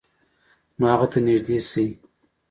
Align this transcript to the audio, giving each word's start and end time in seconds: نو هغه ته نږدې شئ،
نو 0.77 0.83
هغه 0.93 1.07
ته 1.11 1.17
نږدې 1.25 1.57
شئ، 1.69 1.87